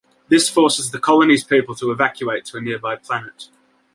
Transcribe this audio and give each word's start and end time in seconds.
This 0.29 0.49
forces 0.49 0.89
the 0.89 0.97
colony's 0.99 1.43
people 1.43 1.75
to 1.75 1.91
evacuate 1.91 2.43
to 2.45 2.57
a 2.57 2.61
nearby 2.61 2.95
planet. 2.95 3.49